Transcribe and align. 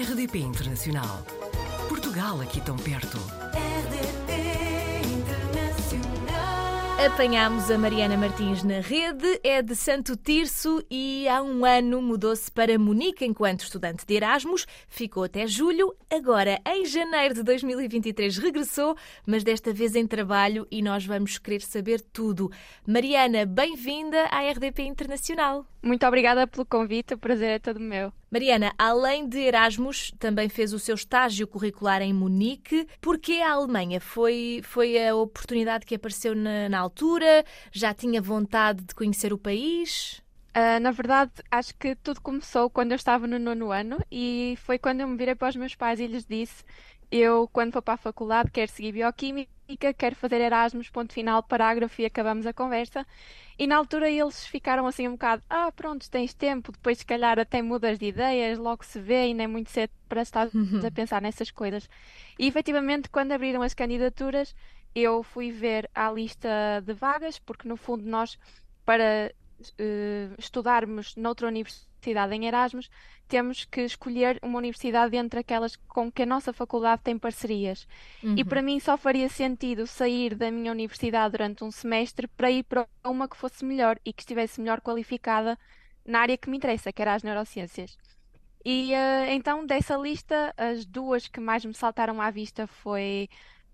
RDP 0.00 0.38
Internacional. 0.38 1.26
Portugal 1.88 2.40
aqui 2.40 2.60
tão 2.60 2.76
perto. 2.76 3.18
Apanhámos 7.04 7.68
a 7.68 7.76
Mariana 7.76 8.16
Martins 8.16 8.62
na 8.62 8.78
rede, 8.78 9.40
é 9.42 9.60
de 9.60 9.74
Santo 9.74 10.16
Tirso 10.16 10.84
e 10.88 11.26
há 11.26 11.42
um 11.42 11.64
ano 11.64 12.00
mudou-se 12.00 12.48
para 12.48 12.78
Munique 12.78 13.24
enquanto 13.24 13.64
estudante 13.64 14.06
de 14.06 14.14
Erasmus, 14.14 14.66
ficou 14.86 15.24
até 15.24 15.48
julho, 15.48 15.92
agora 16.08 16.60
em 16.64 16.86
janeiro 16.86 17.34
de 17.34 17.42
2023 17.42 18.38
regressou, 18.38 18.96
mas 19.26 19.42
desta 19.42 19.72
vez 19.72 19.96
em 19.96 20.06
trabalho 20.06 20.64
e 20.70 20.80
nós 20.80 21.04
vamos 21.04 21.38
querer 21.38 21.60
saber 21.60 22.00
tudo. 22.00 22.52
Mariana, 22.86 23.44
bem-vinda 23.44 24.26
à 24.26 24.48
RDP 24.48 24.84
Internacional. 24.84 25.66
Muito 25.82 26.06
obrigada 26.06 26.46
pelo 26.46 26.64
convite, 26.64 27.14
o 27.14 27.18
prazer 27.18 27.50
é 27.50 27.58
todo 27.58 27.80
meu. 27.80 28.12
Mariana, 28.30 28.74
além 28.76 29.26
de 29.26 29.38
Erasmus, 29.38 30.12
também 30.18 30.48
fez 30.48 30.74
o 30.74 30.78
seu 30.78 30.94
estágio 30.94 31.46
curricular 31.46 32.02
em 32.02 32.12
Munique. 32.12 32.86
Porquê 33.00 33.40
a 33.40 33.52
Alemanha? 33.52 34.00
Foi, 34.00 34.60
foi 34.62 35.06
a 35.06 35.14
oportunidade 35.14 35.86
que 35.86 35.94
apareceu 35.94 36.34
na, 36.34 36.68
na 36.68 36.78
altura? 36.78 37.44
Já 37.72 37.94
tinha 37.94 38.20
vontade 38.20 38.84
de 38.84 38.94
conhecer 38.94 39.32
o 39.32 39.38
país? 39.38 40.22
Uh, 40.54 40.80
na 40.80 40.90
verdade, 40.90 41.32
acho 41.50 41.74
que 41.76 41.94
tudo 41.96 42.20
começou 42.20 42.68
quando 42.68 42.92
eu 42.92 42.96
estava 42.96 43.26
no 43.26 43.38
nono 43.38 43.70
ano 43.70 43.98
e 44.10 44.58
foi 44.62 44.78
quando 44.78 45.00
eu 45.00 45.08
me 45.08 45.16
virei 45.16 45.34
para 45.34 45.48
os 45.48 45.56
meus 45.56 45.74
pais 45.74 45.98
e 46.00 46.06
lhes 46.06 46.26
disse: 46.26 46.64
Eu, 47.10 47.48
quando 47.50 47.72
for 47.72 47.82
para 47.82 47.94
a 47.94 47.98
faculdade, 47.98 48.50
quero 48.50 48.70
seguir 48.70 48.92
bioquímica 48.92 49.58
quero 49.76 50.16
fazer 50.16 50.40
Erasmus, 50.40 50.88
ponto 50.88 51.12
final, 51.12 51.42
parágrafo 51.42 52.00
e 52.00 52.06
acabamos 52.06 52.46
a 52.46 52.52
conversa. 52.52 53.06
E 53.58 53.66
na 53.66 53.76
altura 53.76 54.08
eles 54.08 54.46
ficaram 54.46 54.86
assim 54.86 55.08
um 55.08 55.12
bocado, 55.12 55.42
ah, 55.50 55.72
pronto, 55.72 56.08
tens 56.08 56.32
tempo, 56.32 56.70
depois 56.70 56.98
se 56.98 57.04
calhar 57.04 57.40
até 57.40 57.60
mudas 57.60 57.98
de 57.98 58.06
ideias, 58.06 58.56
logo 58.56 58.84
se 58.84 59.00
vê 59.00 59.26
e 59.26 59.34
nem 59.34 59.48
muito 59.48 59.70
cedo 59.70 59.90
para 60.08 60.22
estar 60.22 60.48
uhum. 60.54 60.80
a 60.86 60.90
pensar 60.92 61.20
nessas 61.20 61.50
coisas. 61.50 61.90
E 62.38 62.46
efetivamente, 62.46 63.08
quando 63.10 63.32
abriram 63.32 63.60
as 63.60 63.74
candidaturas, 63.74 64.54
eu 64.94 65.24
fui 65.24 65.50
ver 65.50 65.90
a 65.92 66.10
lista 66.12 66.48
de 66.86 66.92
vagas, 66.92 67.40
porque 67.40 67.66
no 67.66 67.76
fundo 67.76 68.04
nós, 68.04 68.38
para 68.84 69.32
uh, 69.60 70.34
estudarmos 70.38 71.14
noutra 71.16 71.48
universidade 71.48 72.34
em 72.34 72.46
Erasmus, 72.46 72.90
temos 73.28 73.64
que 73.64 73.82
escolher 73.82 74.38
uma 74.42 74.58
universidade 74.58 75.16
entre 75.16 75.40
aquelas 75.40 75.76
com 75.76 76.10
que 76.10 76.22
a 76.22 76.26
nossa 76.26 76.52
faculdade 76.52 77.02
tem 77.02 77.18
parcerias. 77.18 77.86
Uhum. 78.22 78.34
E 78.36 78.44
para 78.44 78.62
mim 78.62 78.80
só 78.80 78.96
faria 78.96 79.28
sentido 79.28 79.86
sair 79.86 80.34
da 80.34 80.50
minha 80.50 80.72
universidade 80.72 81.32
durante 81.32 81.62
um 81.62 81.70
semestre 81.70 82.26
para 82.26 82.50
ir 82.50 82.64
para 82.64 82.86
uma 83.04 83.28
que 83.28 83.36
fosse 83.36 83.64
melhor 83.64 83.98
e 84.04 84.12
que 84.12 84.22
estivesse 84.22 84.60
melhor 84.60 84.80
qualificada 84.80 85.58
na 86.06 86.20
área 86.20 86.38
que 86.38 86.48
me 86.48 86.56
interessa, 86.56 86.92
que 86.92 87.02
era 87.02 87.14
as 87.14 87.22
neurociências. 87.22 87.98
E 88.64 88.92
uh, 88.92 89.30
então 89.30 89.64
dessa 89.64 89.96
lista, 89.96 90.54
as 90.56 90.84
duas 90.84 91.28
que 91.28 91.40
mais 91.40 91.64
me 91.64 91.74
saltaram 91.74 92.20
à 92.20 92.30
vista 92.30 92.66
foi 92.66 93.28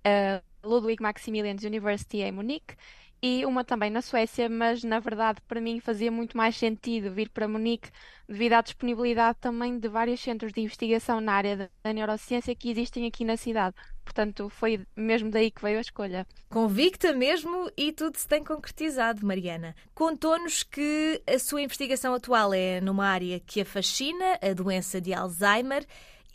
uh, 0.06 0.53
Ludwig 0.64 1.02
Maximilians 1.02 1.62
University 1.62 2.18
em 2.18 2.32
Munique 2.32 2.74
e 3.22 3.46
uma 3.46 3.64
também 3.64 3.90
na 3.90 4.02
Suécia, 4.02 4.50
mas 4.50 4.84
na 4.84 4.98
verdade 4.98 5.40
para 5.48 5.58
mim 5.58 5.80
fazia 5.80 6.12
muito 6.12 6.36
mais 6.36 6.56
sentido 6.56 7.10
vir 7.10 7.30
para 7.30 7.48
Munique 7.48 7.88
devido 8.28 8.52
à 8.52 8.60
disponibilidade 8.60 9.38
também 9.40 9.78
de 9.78 9.88
vários 9.88 10.20
centros 10.20 10.52
de 10.52 10.60
investigação 10.60 11.22
na 11.22 11.32
área 11.32 11.70
da 11.82 11.92
neurociência 11.92 12.54
que 12.54 12.70
existem 12.70 13.06
aqui 13.06 13.24
na 13.24 13.38
cidade. 13.38 13.74
Portanto, 14.04 14.50
foi 14.50 14.86
mesmo 14.94 15.30
daí 15.30 15.50
que 15.50 15.62
veio 15.62 15.78
a 15.78 15.80
escolha. 15.80 16.26
Convicta 16.50 17.14
mesmo 17.14 17.70
e 17.76 17.92
tudo 17.92 18.18
se 18.18 18.28
tem 18.28 18.44
concretizado, 18.44 19.24
Mariana. 19.26 19.74
Contou-nos 19.94 20.62
que 20.62 21.22
a 21.26 21.38
sua 21.38 21.62
investigação 21.62 22.12
atual 22.12 22.52
é 22.52 22.78
numa 22.82 23.06
área 23.06 23.40
que 23.40 23.62
a 23.62 23.64
fascina, 23.64 24.38
a 24.42 24.52
doença 24.52 25.00
de 25.00 25.14
Alzheimer. 25.14 25.86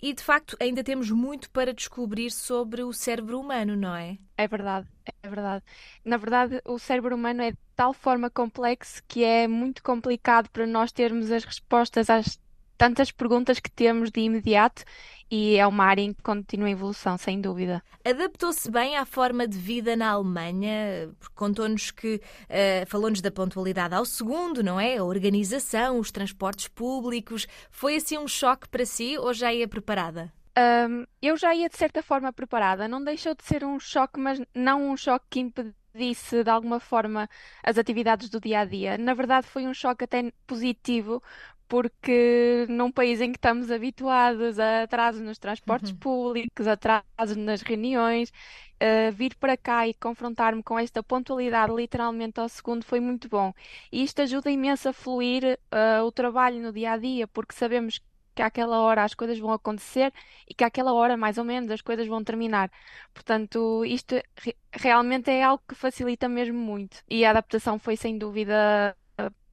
E 0.01 0.13
de 0.13 0.23
facto 0.23 0.55
ainda 0.59 0.83
temos 0.83 1.11
muito 1.11 1.49
para 1.51 1.73
descobrir 1.73 2.31
sobre 2.31 2.83
o 2.83 2.93
cérebro 2.93 3.39
humano, 3.39 3.75
não 3.75 3.95
é? 3.95 4.17
É 4.37 4.47
verdade, 4.47 4.87
é 5.21 5.27
verdade. 5.29 5.63
Na 6.05 6.17
verdade, 6.17 6.61
o 6.65 6.79
cérebro 6.79 7.15
humano 7.15 7.41
é 7.41 7.51
de 7.51 7.57
tal 7.75 7.93
forma 7.93 8.29
complexo 8.29 9.03
que 9.07 9.23
é 9.23 9.47
muito 9.47 9.83
complicado 9.83 10.49
para 10.49 10.65
nós 10.65 10.91
termos 10.91 11.31
as 11.31 11.43
respostas 11.43 12.09
às 12.09 12.39
tantas 12.79 13.11
perguntas 13.11 13.59
que 13.59 13.69
temos 13.69 14.09
de 14.09 14.21
imediato 14.21 14.83
e 15.29 15.57
é 15.57 15.67
uma 15.67 15.83
área 15.83 16.01
em 16.01 16.13
contínua 16.13 16.69
evolução, 16.69 17.17
sem 17.17 17.39
dúvida. 17.39 17.83
Adaptou-se 18.05 18.71
bem 18.71 18.95
à 18.95 19.05
forma 19.05 19.45
de 19.45 19.57
vida 19.57 19.97
na 19.97 20.11
Alemanha? 20.11 21.11
Contou-nos 21.35 21.91
que 21.91 22.15
uh, 22.15 22.87
falou-nos 22.87 23.19
da 23.21 23.29
pontualidade 23.29 23.93
ao 23.93 24.05
segundo, 24.05 24.63
não 24.63 24.79
é? 24.79 24.97
A 24.97 25.03
organização, 25.03 25.99
os 25.99 26.09
transportes 26.09 26.69
públicos. 26.69 27.45
Foi 27.69 27.97
assim 27.97 28.17
um 28.17 28.29
choque 28.29 28.69
para 28.69 28.85
si 28.85 29.17
ou 29.17 29.33
já 29.33 29.53
ia 29.53 29.67
preparada? 29.67 30.31
Um, 30.57 31.05
eu 31.21 31.35
já 31.35 31.53
ia 31.53 31.67
de 31.67 31.77
certa 31.77 32.01
forma 32.01 32.31
preparada. 32.31 32.87
Não 32.87 33.03
deixou 33.03 33.35
de 33.35 33.43
ser 33.43 33.63
um 33.65 33.77
choque, 33.77 34.17
mas 34.19 34.41
não 34.55 34.89
um 34.89 34.95
choque 34.95 35.25
que 35.29 35.39
impedisse 35.41 36.45
de 36.45 36.49
alguma 36.49 36.79
forma 36.79 37.29
as 37.61 37.77
atividades 37.77 38.29
do 38.29 38.39
dia 38.39 38.61
a 38.61 38.65
dia. 38.65 38.97
Na 38.97 39.13
verdade, 39.13 39.47
foi 39.47 39.67
um 39.67 39.73
choque 39.73 40.05
até 40.05 40.31
positivo, 40.47 41.21
porque 41.69 42.65
num 42.67 42.91
país 42.91 43.21
em 43.21 43.31
que 43.31 43.37
estamos 43.37 43.69
habituados 43.69 44.59
a 44.59 44.83
atrasos 44.83 45.21
nos 45.21 45.37
transportes 45.37 45.91
uhum. 45.91 45.97
públicos, 45.97 46.67
atrasos 46.67 47.37
nas 47.37 47.61
reuniões, 47.61 48.33
uh, 48.81 49.11
vir 49.13 49.35
para 49.35 49.55
cá 49.55 49.87
e 49.87 49.93
confrontar-me 49.93 50.63
com 50.63 50.79
esta 50.79 51.03
pontualidade 51.03 51.71
literalmente 51.71 52.39
ao 52.39 52.49
segundo 52.49 52.83
foi 52.83 52.99
muito 52.99 53.29
bom. 53.29 53.53
E 53.91 54.03
isto 54.03 54.21
ajuda 54.23 54.49
imenso 54.49 54.89
a 54.89 54.93
fluir 54.93 55.59
uh, 55.71 56.03
o 56.03 56.11
trabalho 56.11 56.59
no 56.59 56.73
dia 56.73 56.93
a 56.93 56.97
dia, 56.97 57.27
porque 57.27 57.53
sabemos 57.53 58.01
que 58.33 58.41
àquela 58.41 58.79
hora 58.79 59.03
as 59.03 59.13
coisas 59.13 59.37
vão 59.37 59.51
acontecer 59.51 60.11
e 60.47 60.53
que 60.55 60.63
àquela 60.63 60.93
hora, 60.93 61.15
mais 61.17 61.37
ou 61.37 61.43
menos, 61.43 61.69
as 61.69 61.81
coisas 61.81 62.07
vão 62.07 62.23
terminar. 62.23 62.71
Portanto, 63.13 63.85
isto 63.85 64.15
re 64.37 64.55
realmente 64.71 65.29
é 65.29 65.43
algo 65.43 65.63
que 65.67 65.75
facilita 65.75 66.27
mesmo 66.27 66.57
muito. 66.57 67.03
E 67.07 67.25
a 67.25 67.29
adaptação 67.31 67.77
foi 67.77 67.95
sem 67.95 68.17
dúvida 68.17 68.95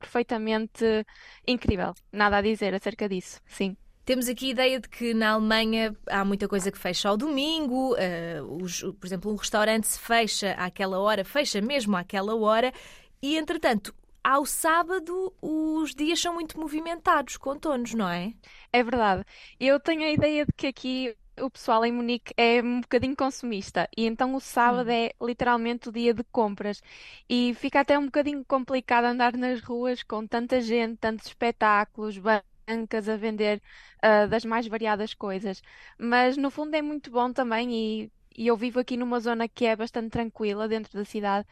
perfeitamente 0.06 1.04
incrível. 1.46 1.92
Nada 2.12 2.38
a 2.38 2.42
dizer 2.42 2.72
acerca 2.74 3.08
disso, 3.08 3.40
sim. 3.46 3.76
Temos 4.04 4.28
aqui 4.28 4.46
a 4.46 4.50
ideia 4.50 4.80
de 4.80 4.88
que 4.88 5.12
na 5.12 5.30
Alemanha 5.30 5.94
há 6.06 6.24
muita 6.24 6.46
coisa 6.46 6.70
que 6.70 6.78
fecha 6.78 7.08
ao 7.08 7.16
domingo, 7.16 7.94
uh, 7.94 8.62
os, 8.62 8.80
por 8.82 9.04
exemplo, 9.04 9.32
um 9.32 9.34
restaurante 9.34 9.88
se 9.88 9.98
fecha 9.98 10.52
àquela 10.52 11.00
hora, 11.00 11.24
fecha 11.24 11.60
mesmo 11.60 11.96
àquela 11.96 12.36
hora, 12.36 12.72
e 13.20 13.36
entretanto, 13.36 13.92
ao 14.22 14.46
sábado 14.46 15.34
os 15.42 15.92
dias 15.92 16.20
são 16.20 16.34
muito 16.34 16.58
movimentados, 16.58 17.36
contou-nos, 17.36 17.94
não 17.94 18.08
é? 18.08 18.32
É 18.72 18.82
verdade. 18.82 19.24
Eu 19.58 19.80
tenho 19.80 20.02
a 20.04 20.12
ideia 20.12 20.46
de 20.46 20.52
que 20.52 20.68
aqui 20.68 21.16
o 21.40 21.50
pessoal 21.50 21.84
em 21.84 21.92
Munique 21.92 22.32
é 22.36 22.62
um 22.62 22.80
bocadinho 22.80 23.16
consumista 23.16 23.88
e 23.96 24.06
então 24.06 24.34
o 24.34 24.40
sábado 24.40 24.88
hum. 24.88 24.92
é 24.92 25.12
literalmente 25.20 25.88
o 25.88 25.92
dia 25.92 26.14
de 26.14 26.24
compras 26.24 26.82
e 27.28 27.54
fica 27.54 27.80
até 27.80 27.98
um 27.98 28.06
bocadinho 28.06 28.44
complicado 28.44 29.04
andar 29.04 29.36
nas 29.36 29.60
ruas 29.60 30.02
com 30.02 30.26
tanta 30.26 30.60
gente, 30.60 30.98
tantos 30.98 31.26
espetáculos, 31.26 32.18
bancas 32.18 33.08
a 33.08 33.16
vender 33.16 33.62
uh, 34.04 34.28
das 34.28 34.44
mais 34.44 34.66
variadas 34.66 35.14
coisas. 35.14 35.62
Mas 35.98 36.36
no 36.36 36.50
fundo 36.50 36.74
é 36.74 36.82
muito 36.82 37.10
bom 37.10 37.32
também 37.32 37.72
e, 38.04 38.12
e 38.36 38.46
eu 38.46 38.56
vivo 38.56 38.80
aqui 38.80 38.96
numa 38.96 39.20
zona 39.20 39.48
que 39.48 39.64
é 39.66 39.74
bastante 39.74 40.10
tranquila 40.10 40.68
dentro 40.68 40.92
da 40.98 41.04
cidade 41.04 41.46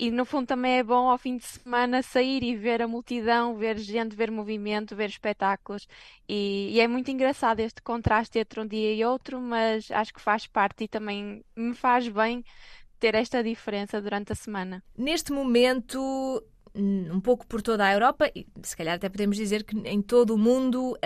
e 0.00 0.10
no 0.10 0.24
fundo 0.24 0.46
também 0.46 0.78
é 0.78 0.82
bom 0.82 1.10
ao 1.10 1.18
fim 1.18 1.36
de 1.36 1.44
semana 1.44 2.02
sair 2.02 2.42
e 2.42 2.56
ver 2.56 2.80
a 2.80 2.88
multidão, 2.88 3.54
ver 3.54 3.76
gente, 3.76 4.16
ver 4.16 4.30
movimento, 4.30 4.96
ver 4.96 5.10
espetáculos. 5.10 5.86
E, 6.26 6.70
e, 6.72 6.80
é 6.80 6.88
muito 6.88 7.10
engraçado 7.10 7.60
este 7.60 7.82
contraste 7.82 8.38
entre 8.38 8.60
um 8.60 8.66
dia 8.66 8.94
e 8.94 9.04
outro, 9.04 9.38
mas 9.38 9.90
acho 9.90 10.14
que 10.14 10.20
faz 10.20 10.46
parte 10.46 10.84
e 10.84 10.88
também 10.88 11.44
me 11.54 11.74
faz 11.74 12.08
bem 12.08 12.42
ter 12.98 13.14
esta 13.14 13.44
diferença 13.44 14.00
durante 14.00 14.32
a 14.32 14.34
semana. 14.34 14.82
Neste 14.96 15.32
momento, 15.32 16.00
um 16.74 17.20
pouco 17.20 17.46
por 17.46 17.62
toda 17.62 17.84
a 17.84 17.92
Europa, 17.92 18.30
e 18.34 18.46
se 18.62 18.76
calhar 18.76 18.94
até 18.94 19.08
podemos 19.08 19.36
dizer 19.36 19.64
que 19.64 19.76
em 19.78 20.00
todo 20.00 20.34
o 20.34 20.38
mundo 20.38 20.92
uh, 20.92 20.96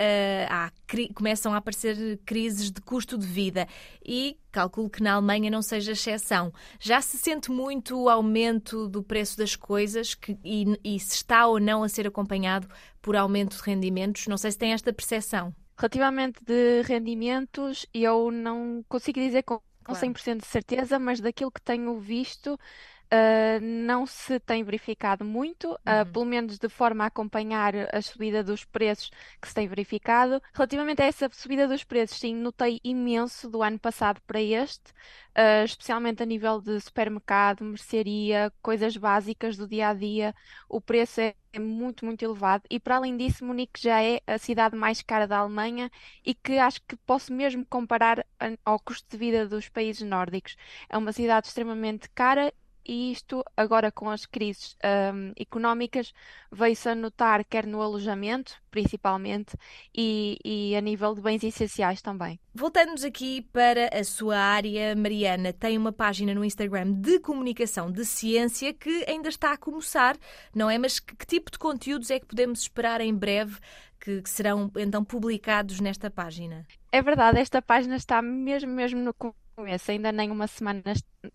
há, 0.49 0.71
começam 1.13 1.53
a 1.53 1.57
aparecer 1.57 2.19
crises 2.25 2.71
de 2.71 2.81
custo 2.81 3.17
de 3.17 3.25
vida 3.25 3.67
e 4.05 4.37
calculo 4.51 4.89
que 4.89 5.03
na 5.03 5.13
Alemanha 5.13 5.49
não 5.49 5.61
seja 5.61 5.91
exceção. 5.91 6.53
Já 6.79 7.01
se 7.01 7.17
sente 7.17 7.51
muito 7.51 7.99
o 7.99 8.09
aumento 8.09 8.87
do 8.87 9.03
preço 9.03 9.37
das 9.37 9.55
coisas 9.55 10.13
que, 10.13 10.37
e, 10.43 10.65
e 10.83 10.99
se 10.99 11.15
está 11.15 11.47
ou 11.47 11.59
não 11.59 11.83
a 11.83 11.89
ser 11.89 12.07
acompanhado 12.07 12.67
por 13.01 13.15
aumento 13.15 13.57
de 13.57 13.63
rendimentos? 13.63 14.27
Não 14.27 14.37
sei 14.37 14.51
se 14.51 14.57
tem 14.57 14.73
esta 14.73 14.93
percepção. 14.93 15.53
Relativamente 15.77 16.39
de 16.43 16.83
rendimentos, 16.83 17.85
eu 17.93 18.31
não 18.31 18.83
consigo 18.87 19.19
dizer 19.19 19.43
com, 19.43 19.59
com 19.83 19.93
100% 19.93 20.39
de 20.39 20.47
certeza, 20.47 20.97
mas 20.97 21.19
daquilo 21.19 21.51
que 21.51 21.61
tenho 21.61 21.99
visto, 21.99 22.57
Uh, 23.05 23.61
não 23.61 24.05
se 24.05 24.39
tem 24.39 24.63
verificado 24.63 25.23
muito, 25.23 25.71
uh, 25.71 25.75
uhum. 26.05 26.11
pelo 26.11 26.25
menos 26.25 26.57
de 26.57 26.67
forma 26.67 27.03
a 27.03 27.07
acompanhar 27.07 27.73
a 27.93 28.01
subida 28.01 28.43
dos 28.43 28.65
preços 28.65 29.11
que 29.39 29.47
se 29.47 29.53
tem 29.53 29.67
verificado. 29.67 30.41
Relativamente 30.53 31.01
a 31.01 31.05
essa 31.05 31.29
subida 31.31 31.67
dos 31.67 31.83
preços, 31.83 32.17
sim, 32.17 32.35
notei 32.35 32.79
imenso 32.83 33.49
do 33.49 33.61
ano 33.61 33.77
passado 33.77 34.19
para 34.25 34.41
este, 34.41 34.91
uh, 35.37 35.63
especialmente 35.63 36.23
a 36.23 36.25
nível 36.25 36.59
de 36.59 36.79
supermercado, 36.79 37.63
mercearia, 37.63 38.51
coisas 38.61 38.97
básicas 38.97 39.55
do 39.55 39.67
dia 39.67 39.89
a 39.89 39.93
dia. 39.93 40.33
O 40.67 40.81
preço 40.81 41.21
é 41.21 41.35
muito, 41.59 42.05
muito 42.05 42.23
elevado. 42.23 42.63
E 42.69 42.79
para 42.79 42.97
além 42.97 43.15
disso, 43.15 43.45
Munique 43.45 43.81
já 43.81 44.01
é 44.01 44.19
a 44.25 44.37
cidade 44.37 44.75
mais 44.75 45.01
cara 45.01 45.27
da 45.27 45.37
Alemanha 45.37 45.91
e 46.25 46.33
que 46.33 46.57
acho 46.57 46.81
que 46.87 46.95
posso 46.97 47.31
mesmo 47.31 47.65
comparar 47.65 48.25
ao 48.65 48.79
custo 48.79 49.07
de 49.09 49.17
vida 49.17 49.47
dos 49.47 49.69
países 49.69 50.01
nórdicos. 50.01 50.55
É 50.89 50.97
uma 50.97 51.11
cidade 51.13 51.47
extremamente 51.47 52.09
cara 52.09 52.51
e 52.85 53.11
isto, 53.11 53.43
agora 53.57 53.91
com 53.91 54.09
as 54.09 54.25
crises 54.25 54.75
um, 55.13 55.31
económicas, 55.37 56.13
veio-se 56.51 56.89
a 56.89 56.95
notar 56.95 57.43
quer 57.43 57.65
no 57.65 57.81
alojamento, 57.81 58.55
principalmente, 58.69 59.57
e, 59.93 60.37
e, 60.43 60.75
a 60.75 60.81
nível 60.81 61.15
de 61.15 61.21
bens 61.21 61.43
essenciais 61.43 62.01
também. 62.01 62.39
Voltando-nos 62.53 63.03
aqui 63.03 63.41
para 63.53 63.89
a 63.97 64.03
sua 64.03 64.37
área, 64.37 64.95
Mariana 64.95 65.51
tem 65.51 65.77
uma 65.77 65.91
página 65.91 66.33
no 66.33 66.45
Instagram 66.45 66.91
de 66.93 67.19
comunicação 67.19 67.91
de 67.91 68.05
ciência 68.05 68.73
que 68.73 69.03
ainda 69.07 69.29
está 69.29 69.51
a 69.51 69.57
começar, 69.57 70.17
não 70.53 70.69
é? 70.69 70.77
Mas 70.77 70.99
que, 70.99 71.15
que 71.15 71.25
tipo 71.25 71.51
de 71.51 71.57
conteúdos 71.57 72.11
é 72.11 72.19
que 72.19 72.25
podemos 72.25 72.61
esperar 72.61 73.01
em 73.01 73.13
breve 73.13 73.57
que, 73.99 74.21
que 74.21 74.29
serão 74.29 74.71
então 74.77 75.03
publicados 75.03 75.79
nesta 75.79 76.11
página? 76.11 76.65
É 76.91 77.01
verdade, 77.01 77.39
esta 77.39 77.61
página 77.61 77.95
está 77.95 78.21
mesmo, 78.21 78.71
mesmo 78.71 79.01
no 79.01 79.13
começo, 79.55 79.89
ainda 79.89 80.11
nem 80.11 80.29
uma 80.29 80.47
semana 80.47 80.83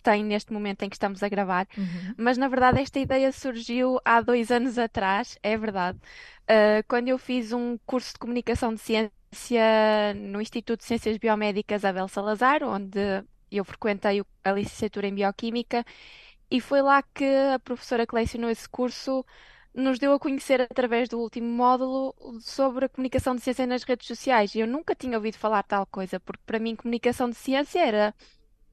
tem 0.02 0.22
neste 0.22 0.52
momento 0.52 0.82
em 0.82 0.88
que 0.88 0.96
estamos 0.96 1.22
a 1.22 1.28
gravar, 1.28 1.66
uhum. 1.76 2.14
mas 2.16 2.36
na 2.36 2.48
verdade 2.48 2.80
esta 2.80 2.98
ideia 2.98 3.32
surgiu 3.32 3.98
há 4.04 4.20
dois 4.20 4.50
anos 4.50 4.78
atrás, 4.78 5.38
é 5.42 5.56
verdade, 5.56 5.98
uh, 5.98 6.84
quando 6.86 7.08
eu 7.08 7.18
fiz 7.18 7.52
um 7.52 7.78
curso 7.86 8.12
de 8.12 8.18
comunicação 8.18 8.74
de 8.74 8.80
ciência 8.80 9.14
no 10.16 10.40
Instituto 10.40 10.80
de 10.80 10.86
Ciências 10.86 11.16
Biomédicas 11.16 11.84
Abel 11.84 12.08
Salazar, 12.08 12.62
onde 12.62 13.24
eu 13.50 13.64
frequentei 13.64 14.22
a 14.44 14.52
licenciatura 14.52 15.08
em 15.08 15.14
Bioquímica, 15.14 15.84
e 16.50 16.60
foi 16.60 16.82
lá 16.82 17.02
que 17.02 17.24
a 17.54 17.58
professora 17.58 18.06
que 18.06 18.14
lecionou 18.14 18.50
esse 18.50 18.68
curso 18.68 19.24
nos 19.74 19.98
deu 19.98 20.12
a 20.12 20.18
conhecer 20.18 20.60
através 20.60 21.08
do 21.08 21.18
último 21.18 21.48
módulo 21.48 22.14
sobre 22.40 22.86
a 22.86 22.88
comunicação 22.88 23.34
de 23.34 23.42
ciência 23.42 23.66
nas 23.66 23.82
redes 23.84 24.06
sociais. 24.06 24.54
Eu 24.54 24.66
nunca 24.66 24.94
tinha 24.94 25.16
ouvido 25.16 25.36
falar 25.38 25.62
tal 25.62 25.86
coisa, 25.86 26.18
porque 26.20 26.42
para 26.46 26.58
mim 26.58 26.76
comunicação 26.76 27.30
de 27.30 27.36
ciência 27.36 27.80
era 27.80 28.14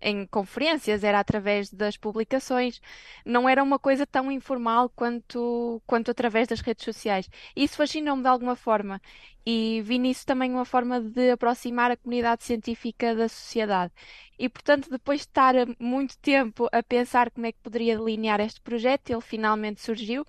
em 0.02 0.26
conferências, 0.28 1.04
era 1.04 1.20
através 1.20 1.70
das 1.72 1.98
publicações, 1.98 2.82
não 3.26 3.48
era 3.48 3.64
uma 3.64 3.80
coisa 3.80 4.06
tão 4.06 4.32
informal 4.32 4.90
quanto, 4.90 5.82
quanto 5.86 6.12
através 6.12 6.48
das 6.48 6.62
redes 6.62 6.86
sociais. 6.86 7.30
Isso 7.56 7.78
fascinou-me 7.78 8.22
de 8.22 8.28
alguma 8.28 8.56
forma 8.56 9.02
e 9.46 9.82
vi 9.82 9.98
nisso 9.98 10.26
também 10.26 10.52
uma 10.52 10.66
forma 10.66 11.00
de 11.00 11.32
aproximar 11.32 11.90
a 11.90 11.96
comunidade 11.98 12.44
científica 12.44 13.16
da 13.16 13.30
sociedade. 13.30 13.94
E, 14.38 14.50
portanto, 14.50 14.90
depois 14.90 15.22
de 15.22 15.28
estar 15.28 15.54
muito 15.80 16.18
tempo 16.20 16.68
a 16.72 16.84
pensar 16.84 17.32
como 17.32 17.46
é 17.46 17.52
que 17.52 17.60
poderia 17.64 17.98
delinear 17.98 18.40
este 18.42 18.60
projeto, 18.62 19.10
ele 19.10 19.22
finalmente 19.22 19.82
surgiu. 19.82 20.26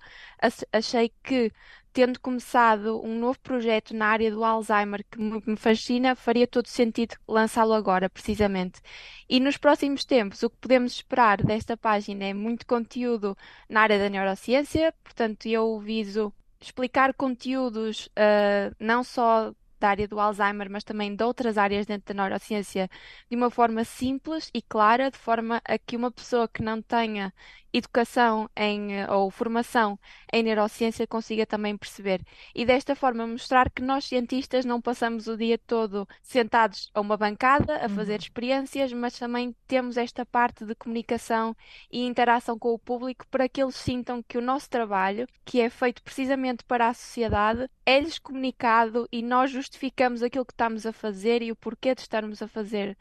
Achei 0.71 1.11
que 1.21 1.51
tendo 1.91 2.19
começado 2.19 3.01
um 3.03 3.17
novo 3.19 3.39
projeto 3.39 3.95
na 3.95 4.07
área 4.07 4.31
do 4.31 4.43
Alzheimer 4.43 5.03
que 5.09 5.19
me 5.19 5.55
fascina, 5.55 6.15
faria 6.15 6.47
todo 6.47 6.67
sentido 6.67 7.15
lançá-lo 7.27 7.73
agora, 7.73 8.09
precisamente. 8.09 8.81
E 9.27 9.39
nos 9.39 9.57
próximos 9.57 10.05
tempos, 10.05 10.43
o 10.43 10.49
que 10.49 10.57
podemos 10.57 10.93
esperar 10.93 11.43
desta 11.43 11.75
página 11.75 12.25
é 12.25 12.33
muito 12.33 12.65
conteúdo 12.65 13.37
na 13.67 13.81
área 13.81 13.99
da 13.99 14.09
neurociência, 14.09 14.93
portanto, 15.03 15.47
eu 15.47 15.79
viso 15.79 16.33
explicar 16.61 17.13
conteúdos 17.13 18.07
uh, 18.07 18.75
não 18.79 19.03
só 19.03 19.53
da 19.79 19.89
área 19.89 20.07
do 20.07 20.19
Alzheimer, 20.19 20.69
mas 20.69 20.83
também 20.83 21.15
de 21.15 21.23
outras 21.23 21.57
áreas 21.57 21.85
dentro 21.85 22.13
da 22.13 22.21
neurociência, 22.21 22.89
de 23.29 23.35
uma 23.35 23.49
forma 23.49 23.83
simples 23.83 24.51
e 24.53 24.61
clara, 24.61 25.09
de 25.09 25.17
forma 25.17 25.61
a 25.63 25.77
que 25.77 25.95
uma 25.95 26.11
pessoa 26.11 26.47
que 26.47 26.61
não 26.61 26.81
tenha 26.81 27.33
educação 27.71 28.49
em, 28.55 28.95
eh, 28.95 29.11
ou 29.11 29.29
formação 29.29 29.99
em 30.31 30.43
neurociência 30.43 31.07
consiga 31.07 31.45
também 31.45 31.77
perceber. 31.77 32.21
E 32.53 32.65
desta 32.65 32.95
forma 32.95 33.27
mostrar 33.27 33.69
que 33.69 33.81
nós 33.81 34.05
cientistas 34.05 34.65
não 34.65 34.81
passamos 34.81 35.27
o 35.27 35.37
dia 35.37 35.57
todo 35.57 36.07
sentados 36.21 36.89
a 36.93 37.01
uma 37.01 37.17
bancada 37.17 37.77
a 37.77 37.89
fazer 37.89 38.13
uhum. 38.13 38.19
experiências, 38.19 38.93
mas 38.93 39.17
também 39.17 39.55
temos 39.67 39.97
esta 39.97 40.25
parte 40.25 40.65
de 40.65 40.75
comunicação 40.75 41.55
e 41.91 42.05
interação 42.05 42.57
com 42.57 42.73
o 42.73 42.79
público 42.79 43.25
para 43.29 43.47
que 43.47 43.61
eles 43.61 43.75
sintam 43.75 44.23
que 44.23 44.37
o 44.37 44.41
nosso 44.41 44.69
trabalho, 44.69 45.27
que 45.45 45.61
é 45.61 45.69
feito 45.69 46.01
precisamente 46.03 46.63
para 46.63 46.87
a 46.87 46.93
sociedade, 46.93 47.69
é-lhes 47.85 48.19
comunicado 48.19 49.07
e 49.11 49.21
nós 49.21 49.51
justificamos 49.51 50.23
aquilo 50.23 50.45
que 50.45 50.53
estamos 50.53 50.85
a 50.85 50.93
fazer 50.93 51.41
e 51.41 51.51
o 51.51 51.55
porquê 51.55 51.95
de 51.95 52.01
estarmos 52.01 52.41
a 52.41 52.47
fazer 52.47 52.97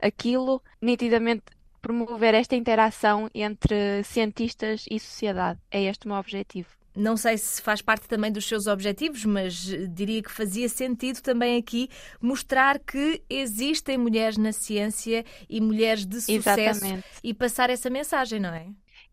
aquilo 0.00 0.62
nitidamente 0.80 1.44
promover 1.82 2.32
esta 2.34 2.54
interação 2.54 3.28
entre 3.34 4.02
cientistas 4.04 4.86
e 4.88 4.98
sociedade. 4.98 5.60
É 5.70 5.82
este 5.82 6.06
o 6.06 6.08
meu 6.08 6.18
objetivo. 6.18 6.68
Não 6.94 7.16
sei 7.16 7.38
se 7.38 7.60
faz 7.60 7.80
parte 7.80 8.06
também 8.06 8.30
dos 8.30 8.44
seus 8.46 8.66
objetivos, 8.66 9.24
mas 9.24 9.54
diria 9.90 10.22
que 10.22 10.30
fazia 10.30 10.68
sentido 10.68 11.20
também 11.22 11.58
aqui 11.58 11.88
mostrar 12.20 12.78
que 12.78 13.22
existem 13.28 13.96
mulheres 13.96 14.36
na 14.36 14.52
ciência 14.52 15.24
e 15.48 15.60
mulheres 15.60 16.04
de 16.04 16.20
sucesso 16.20 16.60
Exatamente. 16.60 17.06
e 17.24 17.32
passar 17.32 17.70
essa 17.70 17.88
mensagem, 17.88 18.38
não 18.38 18.52
é? 18.52 18.66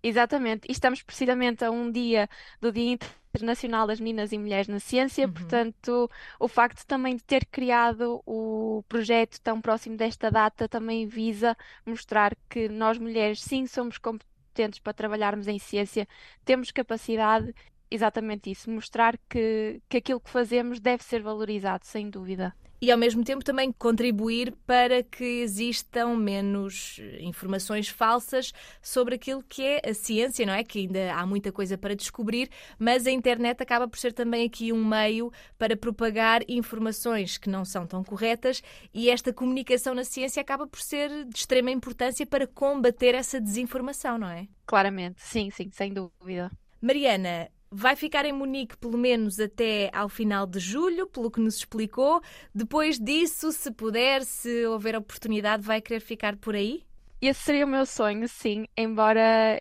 Exatamente. 0.04 0.68
E 0.68 0.72
estamos 0.72 1.02
precisamente 1.02 1.64
a 1.64 1.72
um 1.72 1.90
dia 1.90 2.30
do 2.60 2.72
Dia 2.72 2.98
Internacional 3.36 3.86
das 3.86 4.00
Meninas 4.00 4.32
e 4.32 4.38
Mulheres 4.38 4.68
na 4.68 4.80
Ciência, 4.80 5.28
uhum. 5.28 5.34
portanto, 5.34 6.10
o 6.40 6.48
facto 6.48 6.86
também 6.86 7.16
de 7.16 7.24
ter 7.24 7.46
criado 7.46 8.22
o 8.26 8.84
projeto 8.90 9.40
tão 9.42 9.62
próximo 9.62 9.96
desta 9.96 10.32
data 10.32 10.68
também 10.68 11.06
visa 11.06 11.56
mostrar 11.86 12.36
que 12.50 12.68
nós 12.68 12.98
mulheres 12.98 13.42
sim 13.42 13.68
somos 13.68 14.00
competentes 14.00 14.80
para 14.80 14.94
trabalharmos 14.94 15.48
em 15.48 15.60
ciência, 15.60 16.08
temos 16.44 16.72
capacidade, 16.72 17.54
exatamente 17.90 18.50
isso, 18.50 18.70
mostrar 18.70 19.18
que, 19.30 19.80
que 19.88 19.98
aquilo 19.98 20.20
que 20.20 20.30
fazemos 20.30 20.80
deve 20.80 21.04
ser 21.04 21.22
valorizado, 21.22 21.86
sem 21.86 22.10
dúvida 22.10 22.54
e 22.82 22.92
ao 22.92 22.98
mesmo 22.98 23.24
tempo 23.24 23.44
também 23.44 23.72
contribuir 23.72 24.54
para 24.66 25.04
que 25.04 25.24
existam 25.24 26.16
menos 26.16 27.00
informações 27.20 27.90
falsas 27.90 28.54
sobre 28.82 29.16
aquilo 29.16 29.44
que 29.44 29.64
é 29.64 29.90
a 29.90 29.94
ciência, 29.94 30.46
não 30.46 30.54
é? 30.54 30.64
Que 30.64 30.80
ainda 30.80 31.14
há 31.14 31.26
muita 31.26 31.52
coisa 31.52 31.78
para 31.78 31.96
descobrir, 31.96 32.50
mas 32.78 33.06
a 33.06 33.12
internet 33.12 33.62
acaba 33.62 33.88
por 33.88 33.98
ser 33.98 34.14
também 34.14 34.46
aqui 34.46 34.72
um 34.72 34.84
meio 34.84 35.32
para 35.58 35.76
propagar 35.76 36.42
informações 36.48 37.38
que 37.38 37.50
não 37.50 37.66
são 37.66 37.86
tão 37.86 38.04
corretas 38.04 38.62
e 38.94 39.10
esta 39.10 39.34
comunicação 39.34 39.94
na 39.94 40.04
ciência 40.04 40.42
acaba 40.42 40.68
por 40.68 40.80
ser 40.80 41.10
de 41.26 41.38
extrema 41.38 41.72
importância 41.72 42.26
para 42.26 42.48
combater 42.48 43.16
essa 43.16 43.40
desinformação, 43.40 44.18
não 44.18 44.30
é? 44.30 44.48
Claramente, 44.66 45.22
sim, 45.22 45.50
sim, 45.50 45.70
sem 45.72 45.94
dúvida. 45.94 46.52
Mariana, 46.82 47.50
Vai 47.72 47.96
ficar 47.96 48.26
em 48.26 48.34
Munique 48.34 48.76
pelo 48.78 48.98
menos 48.98 49.40
até 49.40 49.92
ao 49.94 50.10
final 50.10 50.48
de 50.48 50.60
julho, 50.60 51.06
pelo 51.08 51.30
que 51.30 51.40
nos 51.40 51.58
explicou. 51.58 52.22
Depois 52.54 53.00
disso, 53.00 53.52
se 53.52 53.72
puder, 53.72 54.24
se 54.24 54.66
houver 54.66 54.96
oportunidade, 54.96 55.64
vai 55.64 55.80
querer 55.80 56.00
ficar 56.00 56.36
por 56.36 56.56
aí? 56.56 56.84
Esse 57.22 57.42
seria 57.42 57.66
o 57.66 57.70
meu 57.70 57.86
sonho, 57.86 58.28
sim. 58.28 58.66
Embora, 58.76 59.60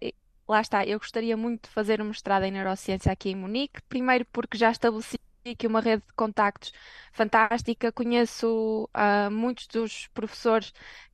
lá 0.49 0.61
está, 0.61 0.87
eu 0.87 0.99
gostaria 0.99 1.37
muito 1.37 1.69
de 1.69 1.75
fazer 1.75 2.01
um 2.01 2.07
mestrado 2.07 2.45
em 2.45 2.51
neurociência 2.51 3.13
aqui 3.13 3.31
em 3.31 3.37
Munique. 3.37 3.83
Primeiro 3.89 4.25
porque 4.33 4.57
já 4.57 4.71
estabeleci 4.71 5.19
aqui 5.47 5.67
uma 5.67 5.81
rede 5.81 6.03
de 6.07 6.13
contactos 6.15 6.73
fantástica. 7.13 7.93
Conheço 7.93 8.89
uh, 8.95 9.31
muitos 9.31 9.67
dos 9.67 10.07
professores 10.09 10.73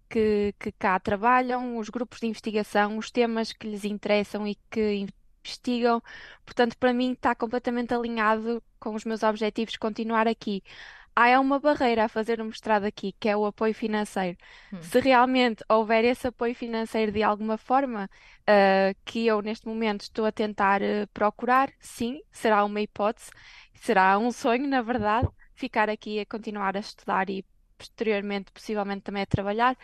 que, 0.09 0.55
que 0.61 0.71
cá 0.73 1.01
trabalham, 1.01 1.77
os 1.77 1.89
grupos 1.89 2.21
de 2.21 2.27
investigação, 2.27 2.99
os 2.99 3.11
temas 3.11 3.53
que 3.53 3.67
lhes 3.67 3.85
interessam 3.85 4.47
e 4.47 4.57
que 4.71 5.07
investigam. 5.45 6.03
Portanto, 6.45 6.77
para 6.79 6.93
mim 6.93 7.13
está 7.13 7.35
completamente 7.35 7.93
alinhado 7.93 8.63
com 8.81 8.95
os 8.95 9.05
meus 9.05 9.23
objetivos 9.23 9.77
continuar 9.77 10.27
aqui. 10.27 10.63
Há 11.17 11.39
uma 11.39 11.61
barreira 11.61 12.05
a 12.05 12.09
fazer 12.09 12.41
o 12.41 12.45
mestrado 12.45 12.85
aqui, 12.85 13.15
que 13.21 13.29
é 13.29 13.37
o 13.37 13.47
apoio 13.47 13.73
financeiro. 13.73 14.37
Hum. 14.73 14.83
Se 14.83 14.99
realmente 14.99 15.65
houver 15.69 16.05
esse 16.05 16.27
apoio 16.27 16.57
financeiro 16.57 17.13
de 17.13 17.23
alguma 17.23 17.57
forma, 17.57 18.11
uh, 18.41 18.97
que 19.05 19.25
eu 19.25 19.41
neste 19.41 19.69
momento 19.69 20.03
estou 20.03 20.27
a 20.27 20.33
tentar 20.33 20.83
uh, 20.83 21.07
procurar, 21.13 21.71
sim, 21.79 22.21
será 22.33 22.65
uma 22.65 22.81
hipótese, 22.81 23.31
será 23.75 24.19
um 24.19 24.33
sonho, 24.33 24.67
na 24.67 24.83
verdade, 24.83 25.29
ficar 25.55 25.89
aqui 25.89 26.19
a 26.19 26.27
continuar 26.27 26.77
a 26.77 26.81
estudar 26.81 27.31
e 27.31 27.45
posteriormente, 27.79 28.51
possivelmente, 28.51 29.03
também 29.03 29.23
a 29.23 29.27
trabalhar. 29.27 29.77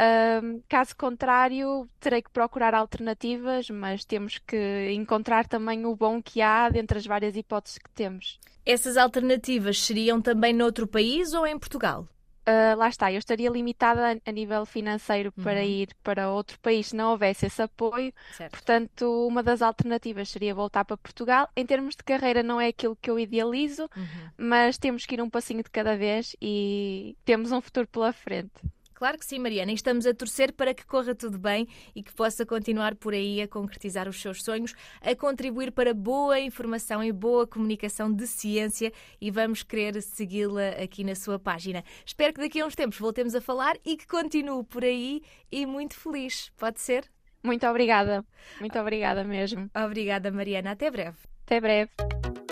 Um, 0.00 0.60
caso 0.68 0.96
contrário, 0.96 1.88
terei 2.00 2.20
que 2.20 2.30
procurar 2.30 2.74
alternativas, 2.74 3.70
mas 3.70 4.04
temos 4.04 4.38
que 4.38 4.90
encontrar 4.92 5.46
também 5.46 5.86
o 5.86 5.94
bom 5.94 6.20
que 6.22 6.42
há 6.42 6.68
dentre 6.68 6.98
as 6.98 7.06
várias 7.06 7.36
hipóteses 7.36 7.78
que 7.78 7.90
temos. 7.90 8.38
Essas 8.66 8.96
alternativas 8.96 9.78
seriam 9.80 10.20
também 10.20 10.52
noutro 10.52 10.86
país 10.86 11.32
ou 11.32 11.46
em 11.46 11.58
Portugal? 11.58 12.08
Uh, 12.46 12.76
lá 12.76 12.88
está, 12.90 13.10
eu 13.10 13.18
estaria 13.18 13.48
limitada 13.48 14.20
a, 14.26 14.32
nível 14.32 14.66
financeiro 14.66 15.32
para 15.32 15.60
Uhum. 15.60 15.66
ir 15.66 15.88
para 16.02 16.30
outro 16.30 16.58
país 16.60 16.88
se 16.88 16.96
não 16.96 17.12
houvesse 17.12 17.46
esse 17.46 17.62
apoio. 17.62 18.12
Certo. 18.36 18.50
Portanto, 18.50 19.26
uma 19.26 19.42
das 19.42 19.62
alternativas 19.62 20.28
seria 20.28 20.54
voltar 20.54 20.84
para 20.84 20.96
Portugal. 20.96 21.48
Em 21.56 21.64
termos 21.64 21.96
de 21.96 22.04
carreira, 22.04 22.42
não 22.42 22.60
é 22.60 22.66
aquilo 22.68 22.98
que 23.00 23.08
eu 23.10 23.18
idealizo, 23.18 23.88
Uhum. 23.96 24.28
mas 24.36 24.76
temos 24.76 25.06
que 25.06 25.14
ir 25.14 25.22
um 25.22 25.30
passinho 25.30 25.62
de 25.62 25.70
cada 25.70 25.96
vez 25.96 26.36
e 26.42 27.16
temos 27.24 27.50
um 27.50 27.62
futuro 27.62 27.86
pela 27.86 28.12
frente. 28.12 28.50
Claro 28.94 29.18
que 29.18 29.26
sim, 29.26 29.38
Mariana, 29.38 29.72
e 29.72 29.74
estamos 29.74 30.06
a 30.06 30.14
torcer 30.14 30.52
para 30.52 30.72
que 30.72 30.86
corra 30.86 31.14
tudo 31.14 31.38
bem 31.38 31.66
e 31.94 32.02
que 32.02 32.14
possa 32.14 32.46
continuar 32.46 32.94
por 32.94 33.12
aí 33.12 33.42
a 33.42 33.48
concretizar 33.48 34.08
os 34.08 34.20
seus 34.20 34.42
sonhos, 34.42 34.74
a 35.00 35.14
contribuir 35.14 35.72
para 35.72 35.92
boa 35.92 36.38
informação 36.38 37.02
e 37.02 37.12
boa 37.12 37.46
comunicação 37.46 38.12
de 38.12 38.26
ciência 38.26 38.92
e 39.20 39.30
vamos 39.30 39.62
querer 39.62 40.00
segui-la 40.00 40.68
aqui 40.82 41.02
na 41.02 41.14
sua 41.14 41.38
página. 41.38 41.84
Espero 42.06 42.32
que 42.32 42.40
daqui 42.40 42.60
a 42.60 42.66
uns 42.66 42.74
tempos 42.74 42.98
voltemos 42.98 43.34
a 43.34 43.40
falar 43.40 43.76
e 43.84 43.96
que 43.96 44.06
continue 44.06 44.64
por 44.64 44.84
aí 44.84 45.22
e 45.50 45.66
muito 45.66 45.94
feliz. 45.94 46.50
Pode 46.56 46.80
ser? 46.80 47.10
Muito 47.42 47.66
obrigada, 47.66 48.24
muito 48.58 48.78
obrigada 48.78 49.22
mesmo. 49.22 49.70
Obrigada, 49.74 50.30
Mariana. 50.30 50.70
Até 50.70 50.90
breve. 50.90 51.18
Até 51.44 51.60
breve. 51.60 51.90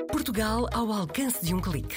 Portugal 0.09 0.69
ao 0.75 0.93
alcance 0.93 1.45
de 1.45 1.55
um 1.55 1.61
clique. 1.61 1.97